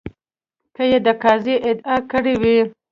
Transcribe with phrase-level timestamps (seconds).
[0.75, 2.59] که یې د قاضي ادعا کړې وي.